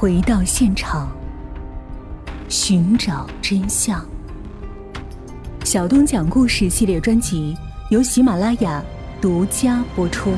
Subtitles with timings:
[0.00, 1.14] 回到现场，
[2.48, 4.02] 寻找真相。
[5.62, 7.54] 小东讲故事系列专辑
[7.90, 8.82] 由喜马拉雅
[9.20, 10.34] 独家播出。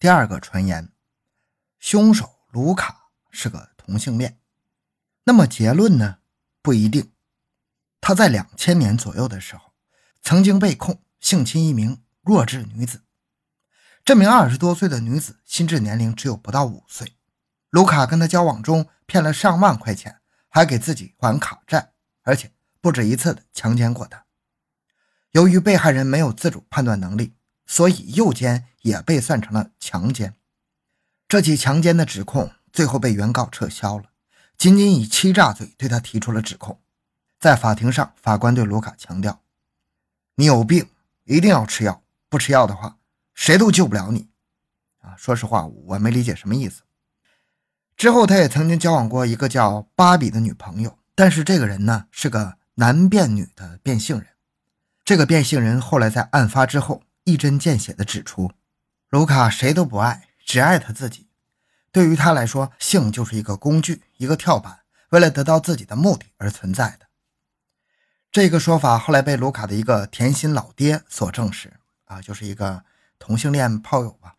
[0.00, 0.88] 第二个传言，
[1.78, 4.40] 凶手卢卡是个同性恋。
[5.22, 6.16] 那么结论呢？
[6.62, 7.12] 不一定。
[8.00, 9.70] 他在两千年左右的时候，
[10.20, 13.02] 曾经被控性侵一名弱智女子。
[14.06, 17.16] 这名二十多岁的女子心智年龄只有不到五岁。
[17.70, 21.90] 卢卡跟她交往中骗了上万块钱，还给自己还卡债，
[22.22, 24.24] 而且不止一次的强奸过她。
[25.32, 27.34] 由于被害人没有自主判断能力，
[27.66, 30.36] 所以诱奸也被算成了强奸。
[31.26, 34.04] 这起强奸的指控最后被原告撤销了，
[34.56, 36.80] 仅仅以欺诈罪对他提出了指控。
[37.40, 39.42] 在法庭上，法官对卢卡强调
[40.36, 40.88] ：“你有病，
[41.24, 42.98] 一定要吃药，不吃药的话。”
[43.36, 44.30] 谁都救不了你，
[45.02, 45.14] 啊！
[45.16, 46.82] 说实话，我没理解什么意思。
[47.94, 54.28] 之后，他也曾经交往过一个叫芭比的女朋友，但是这个人呢是个男变女的变性人。
[55.04, 58.50] 这个变性人后来在案发之后一针见血地指出，
[59.10, 61.28] 卢卡谁都不爱，只爱他自己。
[61.92, 67.06] 对于他来说，性就是一个工具，一个跳板，为了得到自己的目的而存在的。
[68.32, 71.74] 这个说法后来被卢卡的一个甜心老爹所证实，
[72.06, 72.82] 啊，就是一个。
[73.18, 74.36] 同性恋炮友吧，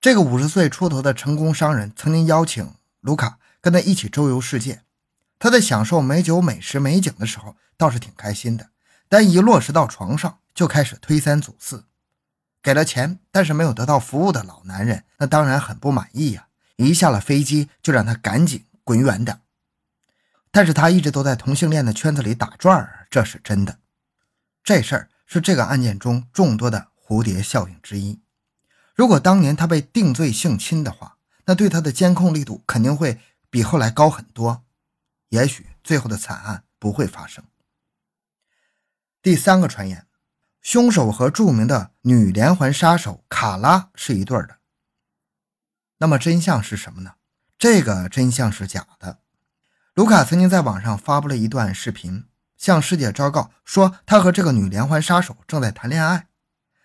[0.00, 4.82] 这个五十岁出头的成功商人曾经邀请卢卡跟他一起周游世界。
[5.38, 8.70] 他在享受美酒、美食、美景的时候倒是挺开心的，
[9.08, 11.84] 但一落实到床上就开始推三阻四。
[12.62, 16.46] 给了钱，但是没有得到服务的老男人，那当然很不满意呀！
[16.76, 19.40] 一下了飞机就让他赶紧滚远点。
[20.52, 23.78] 但是他一直都在同性恋的圈子里打转儿，这是真的。
[24.62, 26.91] 这事儿是这个案件中众多的。
[27.12, 28.22] 蝴蝶效应之一。
[28.94, 34.64] 如果当年他被定罪性侵的话，那对他的监控力度肯定会比后来高很多，
[35.28, 37.44] 也许最后的惨案不会发生。
[39.20, 40.06] 第三个传言，
[40.62, 44.56] 凶手和著名的女连环杀手卡拉是一对的。
[45.98, 47.16] 那么真相是什么呢？
[47.58, 49.18] 这个真相是假的。
[49.92, 52.24] 卢卡曾经在网上发布了一段视频，
[52.56, 56.28] 向世界昭告说他和这个女连环杀手正在谈恋爱。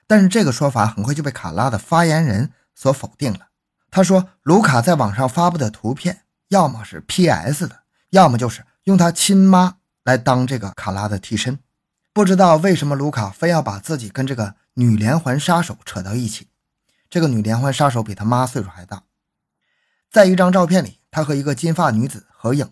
[0.07, 3.49] 但是这个说法很快就被卡拉的发言人所否定了。
[3.91, 7.67] 他说，卢卡在网上发布的图片，要么是 P.S.
[7.67, 11.59] 的，要么就是用他亲妈来当这个卡拉的替身。
[12.13, 16.47] 不知道为什么卢卡非要把自己跟这个女连环杀手扯到一起。
[17.09, 19.03] 这个女连环杀手比他妈岁数还大。
[20.09, 22.71] 在一张照片里，他和一个金发女子合影。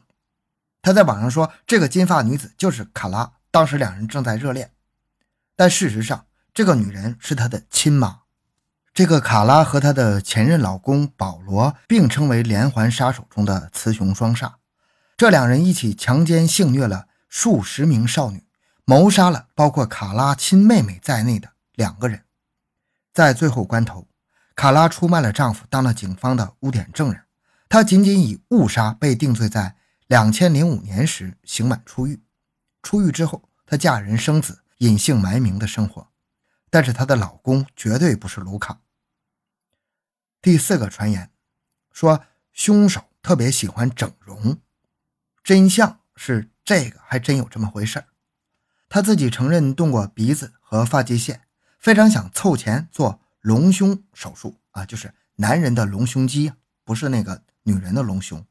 [0.81, 4.72] 他在网上说，这个金发女子就是卡拉，当时两人正在热恋。
[5.56, 8.21] 但事实上，这个女人是他的亲妈。
[8.93, 14.53] 这个卡拉和她的前任老公保罗并称为连环杀手中的雌雄双煞。
[15.17, 18.45] 这两人一起强奸、性虐了数十名少女，
[18.85, 22.23] 谋杀了包括卡拉亲妹妹在内的两个人。
[23.13, 24.07] 在最后关头，
[24.55, 27.22] 卡拉出卖了丈夫，当了警方的污点证人。
[27.67, 29.75] 她仅仅以误杀被定罪，在
[30.07, 32.23] 两千零五年时刑满出狱。
[32.81, 36.07] 出狱之后，她嫁人生子，隐姓埋名的生活。
[36.75, 38.81] 但是她的老公绝对不是卢卡。
[40.41, 41.31] 第四个传言
[41.93, 44.59] 说凶手特别喜欢整容，
[45.41, 48.07] 真相是这个还真有这么回事儿
[48.89, 51.43] 他自己承认动过鼻子和发际线，
[51.79, 56.51] 非常想凑钱做隆胸手术啊，就是男人的隆胸肌，
[56.83, 58.45] 不是那个女人的隆胸。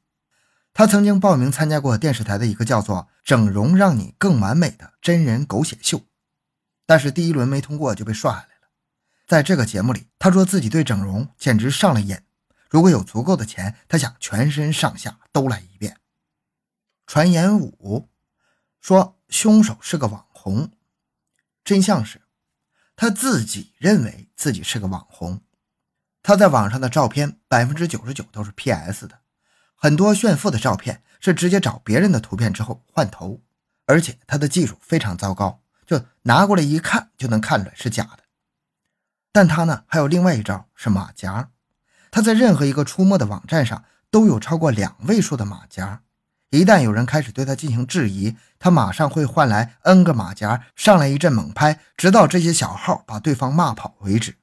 [0.72, 6.00] 他曾经报名参加过电视台的一个叫做“整容让你更完美”的真人狗血秀。
[6.86, 8.68] 但是第一轮没通过就被刷下来了。
[9.26, 12.18] 在这个节目里，他说自己对整容简直上了瘾，
[12.68, 15.98] 如果有足够的钱，他想全身上下都来一遍。
[17.06, 18.10] 传言五
[18.80, 20.70] 说凶手是个网红，
[21.64, 22.22] 真相是
[22.94, 25.40] 他自己认为自己是个网红。
[26.22, 29.20] 他在网上的照片百分之九十九都是 PS 的，
[29.74, 33.42] 很多炫富的照片是直接找别人的图片之后换头，
[33.86, 35.63] 而且他的技术非常糟糕。
[35.86, 38.20] 就拿过来一看，就能看出来是假的。
[39.32, 41.50] 但他呢，还有另外一招是马甲。
[42.10, 46.02] 他在任何一个出没的网站上都有超过两位数的马甲。
[46.50, 54.36] 一旦有人开始对他进行质疑，他马上会换来 N 个马甲，上来一阵猛拍，直到这些小号把对方骂跑为止。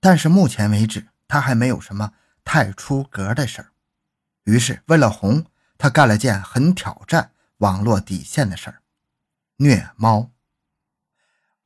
[0.00, 2.12] 但是目前为止，他还没有什么
[2.44, 3.72] 太出格的事儿。
[4.44, 5.46] 于是，为了红，
[5.76, 8.82] 他干了件很挑战网络底线的事儿——
[9.58, 10.30] 虐猫。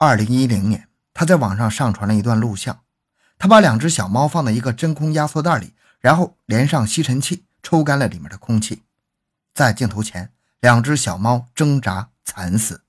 [0.01, 2.83] 二零一零年，他在网上上传了一段录像，
[3.37, 8.85] 他把两只小猫放在一个真空压缩袋里，然后连上吸尘器，抽干了里面的空气。
[9.53, 10.31] 在镜头前，
[10.61, 12.83] 两只小猫挣扎惨死。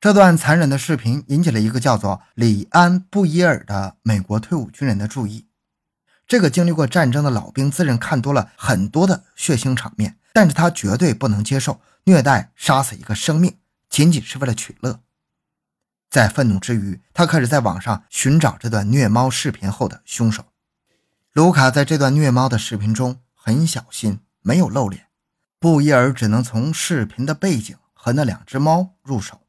[0.00, 5.46] 这段残忍的视频引起了一个叫做李安·布伊尔的美国退伍军人的注意。
[6.26, 13.58] 这个经历过战争的老兵自认看多了很多的血腥场面，但是他绝对不能接受虐待、杀死一个生命
[13.88, 14.98] 仅仅是为了取乐。
[16.08, 20.44] 在愤怒之余，他开始在网上寻找这段虐猫视频后的凶手。
[21.32, 25.08] 卢卡在这段虐猫的视频中很小心，没有露脸。
[25.58, 29.42] 布伊尔只能从视频的背景和那两只猫入手。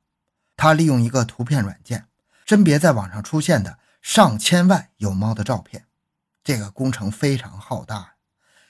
[0.56, 2.08] 他利用一个图片软件，
[2.46, 5.86] 甄别在网上出现的上千万有猫的照片。
[6.44, 8.16] 这个工程非常浩大，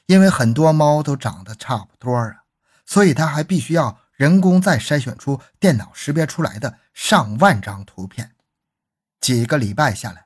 [0.07, 2.44] 因为很多猫都长得差不多啊，
[2.86, 4.00] 所以他还必须要。
[4.18, 8.36] 人工再筛选出电脑识别出来的上万张图片，
[9.22, 10.25] 几个礼拜下来，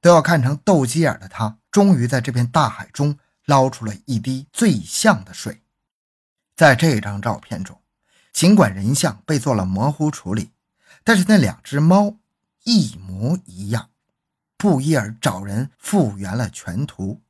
[0.00, 5.64] 都要看成斗鸡眼的他，终于在这片大海中捞出了一滴最像的水。
[6.54, 7.82] 在这张照片中，
[8.32, 10.52] 尽管人像被做了模糊处理，
[11.02, 12.18] 但是那两只猫
[12.62, 13.90] 一模一样。
[14.56, 17.20] 布伊尔找人复原了全图，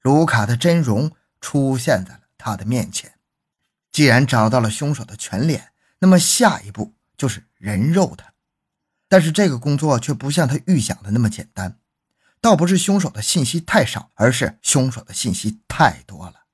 [0.00, 1.12] 卢卡的真容
[1.42, 3.13] 出现在了他的面前。
[3.94, 5.70] 既然找到了凶手的全脸，
[6.00, 8.32] 那么下一步就是人肉他。
[9.08, 11.78] 但是这个工作却不像他预想的那么简单。
[12.40, 16.46] 倒不是凶手的信息太少，而是凶手的信息太多了。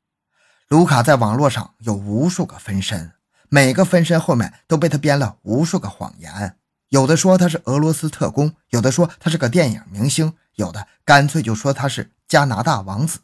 [0.68, 3.12] 卢卡在网络上有无数个分身，
[3.48, 6.58] 每个分身后面都被他编了无数个谎言。
[6.90, 13.20] 有的说他是俄罗斯特工，有的说他是个电影明星，有的干脆就说他是加拿大王子。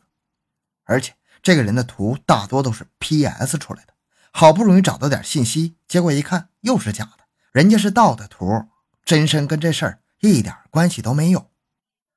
[0.84, 1.12] 而且
[1.42, 3.92] 这个人的图大多都是 PS 出来的。
[4.38, 8.66] 好不容易找到点信息，结果一看又是假的，人家是盗的图，
[9.02, 11.50] 真身跟这事儿一点关系都没有。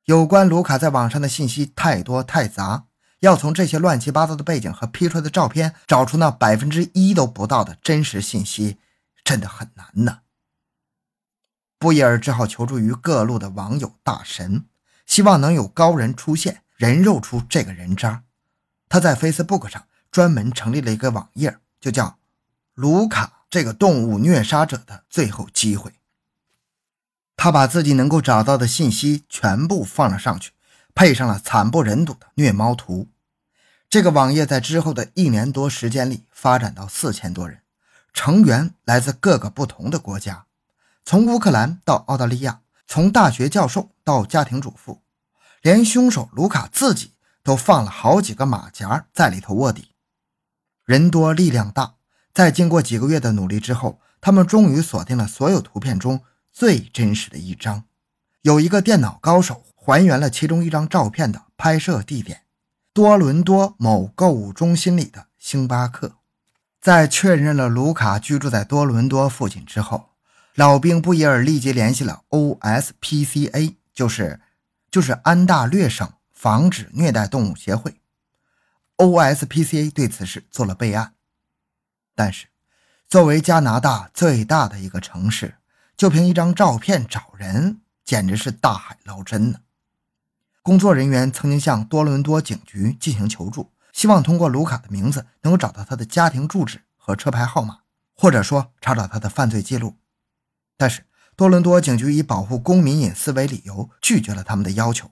[0.04, 2.88] 有关卢卡在网上的信息太多太杂，
[3.22, 8.80] 要从这些乱七八糟的背景和 P 出来的照片找出那百分之一都不到的真实信息，
[9.24, 10.20] 真的很难呢。
[11.78, 14.66] 布伊尔只好求助于各路的网友大神，
[15.06, 18.26] 希望能有高人出现，人肉出这个人渣。
[18.90, 21.60] 他在 Facebook 上专门成立了一个网页。
[21.80, 22.18] 就叫
[22.74, 25.94] 卢卡这个动物虐杀者的最后机会。
[27.36, 30.52] 他把自己能够找到的信息全部放了上去，
[30.94, 33.08] 配上了惨不忍睹的虐猫图。
[33.90, 37.62] 这个网页在之后的一年多时间里发展到四千多人，
[38.14, 40.46] 成员来自各个不同的国家，
[41.06, 45.02] 从乌克兰到澳大利亚，从大学教授到家庭主妇，
[45.62, 49.89] 连凶手卢卡自己都放了好几个马甲在里头卧底。
[50.90, 51.94] 人多力量大，
[52.34, 56.22] 在经过几个月的努力之后，他们终于锁定了所有图片中
[56.52, 57.84] 最真实的一张。
[58.42, 62.42] 有一个电脑高手还原了其中一张照片的拍摄地点——
[62.92, 66.14] 多伦多某购物中心里的星巴克。
[66.82, 70.10] 在确认了卢卡居住在多伦多附近之后，
[70.56, 74.40] 老兵布伊尔立即联系了 OSPCA，就是
[74.90, 77.99] 就是安大略省防止虐待动物协会。
[79.00, 81.14] OSPCA 对此事做了备案，
[82.16, 82.48] 但是
[83.08, 85.56] 作为加拿大最大的一个城市，
[85.96, 89.60] 就凭一张照片找人，简直是大海捞针呢。
[90.62, 97.80] 工作人员曾经向多伦多警局进行求助，希望通过卢卡的名字能够找到他的家庭住址和车牌号码，
[98.14, 99.96] 或者说查找他的犯罪记录。
[100.76, 101.06] 但是
[101.38, 105.10] 多伦多警局以保护公民隐私为理由，拒绝了他们的要求。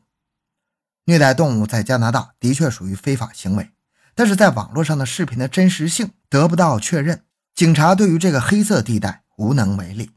[1.05, 3.71] 虐待动物在加拿大的确属于非法行为。
[4.17, 10.09] 但是在网络上的视频的真实性得不到确认，警察对于这个黑色地带无能为力。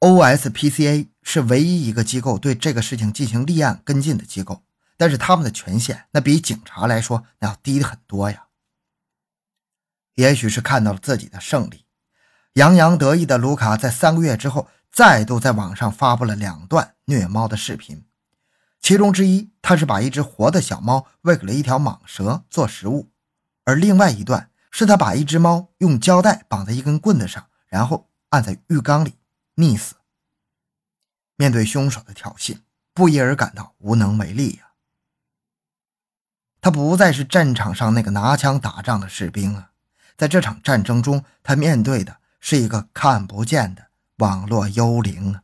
[0.00, 4.64] OSPCA 是唯一一个机构对这个事情进行立案跟进的机构，
[4.96, 8.46] 但是他们的权限那比警察来说那要低很多呀。
[10.16, 11.84] 也许是看到了自己的胜利，
[12.54, 18.04] 洋洋得意的卢卡在三个月之后再度在网上发布了两段虐猫的视频。
[18.82, 23.08] 其中之一，他是把一只活的小猫喂给了一条蟒蛇做食物，
[23.64, 29.14] 而另外一段是他把一只猫用胶带绑在一根棍子上，然后按在浴缸里
[29.54, 29.94] 溺死。
[31.36, 32.58] 面对凶手的挑衅，
[32.92, 34.72] 布伊尔感到无能为力呀。
[36.60, 39.70] 他不再是战场上那个拿枪打仗的士兵啊，
[40.16, 43.86] 在这场战争中，他面对的是一个看不见的
[44.16, 45.41] 网络幽灵啊。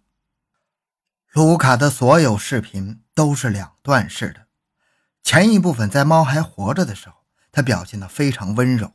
[1.33, 3.03] 卢卡的所有视频。
[3.19, 4.47] 都是两段式的，
[5.25, 7.17] 前一部分在猫还活着的时候，
[7.51, 8.93] 他表现得非常温柔，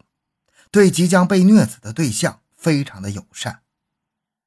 [0.71, 3.63] 对即将被虐死的对象非常的友善。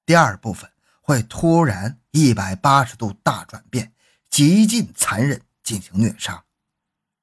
[0.07, 3.93] 第二部分会突然一百八十度大转变，
[4.31, 6.43] 极尽残忍进行虐杀。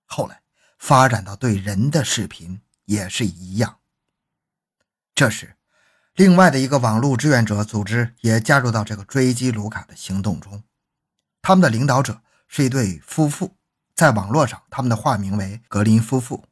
[0.05, 0.43] 后来
[0.77, 3.79] 发展到对人的视频也是一样。
[5.15, 5.55] 这时，
[6.15, 10.63] 另外的一个网络志愿者组织也加入到这个追击卢卡的行动中。
[11.41, 13.55] 他们的领导者是一对夫妇，
[13.95, 16.45] 在网络上，他们的化名为格林夫妇。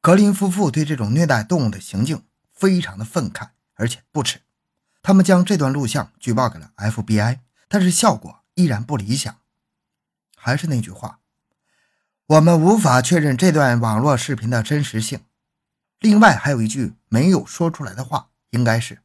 [0.00, 4.40] 格林夫妇对这种虐待动物的行径非常的愤慨，而且不耻。
[5.02, 9.36] 他们将这段录像举报给了 FBI，但是效果依然不理想。
[10.34, 11.20] 还是那句话，
[12.26, 15.20] 我们无法确认这段网络视频的真实性。
[16.00, 19.00] 另外，还有一句没有说出来的话，应该是：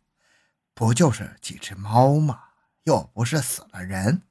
[0.76, 2.40] 不就是几只猫吗？
[2.84, 4.22] 又不是死了人。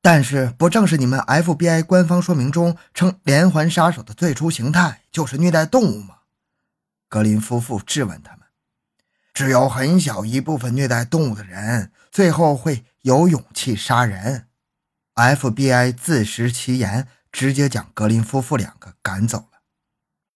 [0.00, 6.20] 但是，不正是你们 FBI 官方说明中称连环杀手的最初形态就是虐待动物吗？
[7.08, 8.46] 格林夫妇质问他们。
[9.34, 14.46] 只有很小一部分虐待动物的人，最后会有勇气杀人。
[15.14, 19.49] FBI 自食其言，直接将格林夫妇两个赶走。